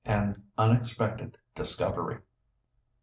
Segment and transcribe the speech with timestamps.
[0.03, 2.21] AN UNEXPECTED DISCOVERY.